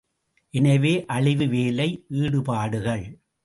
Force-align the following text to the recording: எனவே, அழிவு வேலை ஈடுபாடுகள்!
எனவே, 0.53 1.05
அழிவு 1.07 1.47
வேலை 1.47 1.89
ஈடுபாடுகள்! 2.09 3.05